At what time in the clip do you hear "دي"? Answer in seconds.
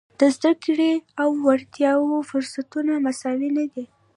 3.73-3.85